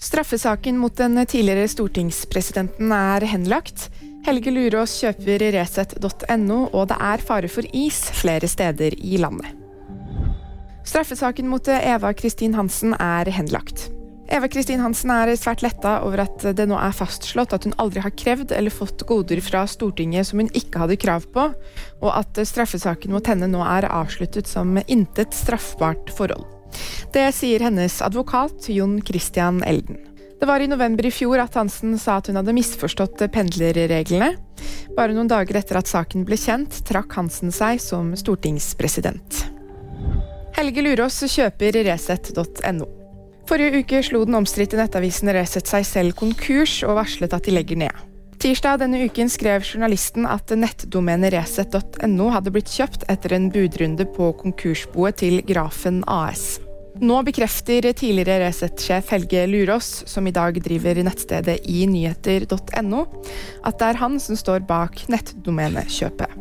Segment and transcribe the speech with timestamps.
[0.00, 3.90] Straffesaken mot den tidligere stortingspresidenten er henlagt.
[4.24, 9.52] Helge Lurås kjøper Resett.no, og det er fare for is flere steder i landet.
[10.88, 13.90] Straffesaken mot Eva Kristin Hansen er henlagt.
[14.32, 18.00] Eva Kristin Hansen er svært letta over at det nå er fastslått at hun aldri
[18.00, 21.50] har krevd eller fått goder fra Stortinget som hun ikke hadde krav på,
[22.00, 26.48] og at straffesaken mot henne nå er avsluttet som intet straffbart forhold.
[27.10, 29.98] Det sier hennes advokat Jon Christian Elden.
[30.40, 34.36] Det var i november i fjor at Hansen sa at hun hadde misforstått pendlerreglene.
[34.94, 39.42] Bare noen dager etter at saken ble kjent, trakk Hansen seg som stortingspresident.
[40.54, 42.86] Helge Lurås kjøper Resett.no.
[43.50, 47.82] Forrige uke slo den omstridte nettavisen Resett seg selv konkurs og varslet at de legger
[47.82, 48.06] ned.
[48.40, 54.30] Tirsdag denne uken skrev journalisten at nettdomenet resett.no hadde blitt kjøpt etter en budrunde på
[54.40, 56.60] konkursboet til Grafen AS.
[57.00, 63.06] Nå bekrefter tidligere Resett-sjef Helge Lurås, som i dag driver nettstedet i nyheter.no,
[63.64, 66.34] at det er han som står bak nettdomenekjøpet.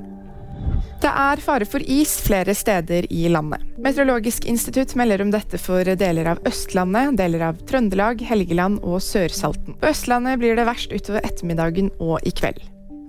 [1.00, 3.64] Det er fare for is flere steder i landet.
[3.80, 9.78] Meteorologisk institutt melder om dette for deler av Østlandet, deler av Trøndelag, Helgeland og Sør-Salten.
[9.80, 12.60] På Østlandet blir det verst utover ettermiddagen og i kveld.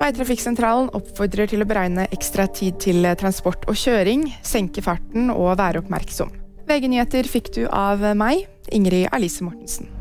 [0.01, 5.83] Veitrafikksentralen oppfordrer til å beregne ekstra tid til transport og kjøring, senke farten og være
[5.83, 6.40] oppmerksom.
[6.71, 10.00] VG-nyheter fikk du av meg, Ingrid Alice Mortensen.